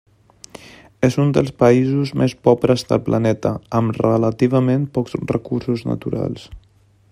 És 1.07 1.17
un 1.23 1.33
dels 1.37 1.51
països 1.63 2.13
més 2.21 2.33
pobres 2.47 2.85
del 2.93 3.03
planeta, 3.11 3.53
amb 3.81 4.01
relativament 4.07 4.89
pocs 4.99 5.19
recursos 5.35 5.89
naturals. 5.93 6.51